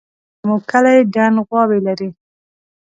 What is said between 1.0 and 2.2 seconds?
دڼ غواوې لري